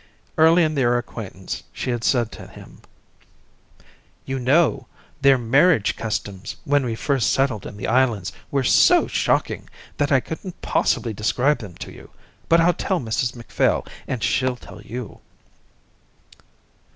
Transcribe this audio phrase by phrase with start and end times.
[0.35, 2.81] Early in their acquaintance she had said to him:
[4.25, 4.87] "You know,
[5.21, 10.19] their marriage customs when we first settled in the islands were so shocking that I
[10.19, 12.09] couldn't possibly describe them to you.
[12.49, 15.19] But I'll tell Mrs Macphail and she'll tell you."